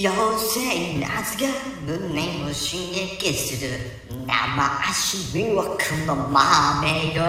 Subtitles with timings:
[0.00, 1.48] 妖精夏が
[1.84, 2.78] 胸を刺
[3.18, 3.72] 激する
[4.28, 7.24] 生足魅惑のマメよ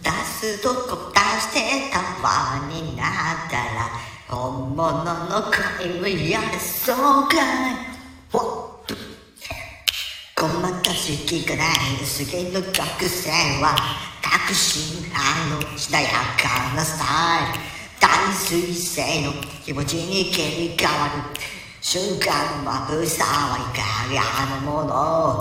[0.00, 1.18] 出すとこ出
[1.58, 3.90] してたわになったら
[4.28, 7.34] 本物の恋をやれそうか。
[7.34, 8.88] い
[10.40, 11.68] ごまかしきかない
[12.06, 13.30] 次の学生
[13.60, 13.74] は
[14.22, 16.08] 確信犯のしなや
[16.40, 19.32] かなスタイル大水星の
[19.64, 21.40] 気持ちに切り替わる。
[21.80, 22.32] 瞬間
[22.64, 23.82] はふさわいか
[24.14, 24.20] が
[24.56, 25.38] なもの。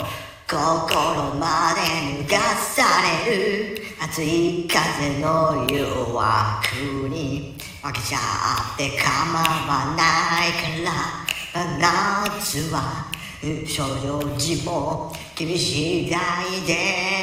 [0.50, 2.84] 心まで脱がさ
[3.26, 3.84] れる。
[4.00, 5.84] 熱い風の誘
[6.14, 7.58] 惑に。
[7.84, 8.18] 負けちゃ
[8.74, 11.28] って構わないから。
[11.80, 13.06] 夏は
[13.66, 16.20] 所要時も君次第
[16.66, 17.17] で。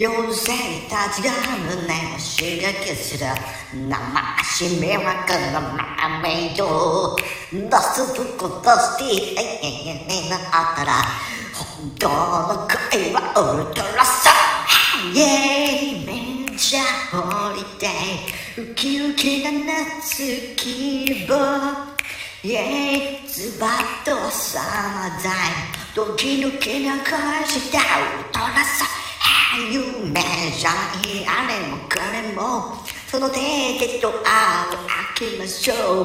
[0.00, 0.52] 妖精
[0.88, 3.26] たちが胸を刺激する
[3.74, 3.96] 生
[4.38, 5.04] 足迷惑
[5.52, 7.16] のマメイド
[7.50, 9.44] 出すとこ出して永
[9.90, 10.40] 遠になっ
[10.76, 11.02] たら
[11.52, 14.30] 本当の恋はウルトラサ
[15.04, 21.36] ウンイェイめっちゃホリデーウキウキな夏気分
[22.44, 25.32] イェイズバッとサマータイ
[25.92, 28.98] ドキドキな恋したウルトラサウン
[29.70, 30.70] 夢ゃ
[31.04, 33.38] いあれもこれもその手
[33.78, 34.76] でとあを
[35.18, 36.02] 開きましょ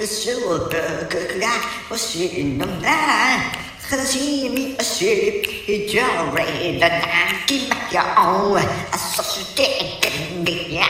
[0.00, 0.06] う。
[0.06, 1.46] 祝福が
[1.90, 2.90] 欲しいのな。
[2.90, 6.90] ら悲しみを知り非常に泣
[7.46, 8.60] きまよう。
[8.96, 9.62] そして
[10.00, 10.84] 元気や